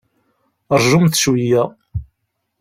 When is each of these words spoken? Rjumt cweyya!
Rjumt 0.81 1.19
cweyya! 1.21 1.63